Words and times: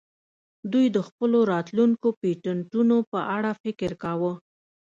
دوی 0.71 0.85
د 0.95 0.97
خپلو 1.07 1.39
راتلونکو 1.53 2.07
پیټینټونو 2.21 2.97
په 3.11 3.19
اړه 3.35 3.51
فکر 3.63 3.91
کاوه 4.03 4.33